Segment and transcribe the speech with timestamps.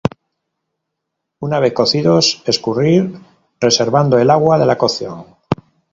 [1.41, 3.19] Una vez cocidos escurrir
[3.59, 5.25] reservando el agua de la cocción.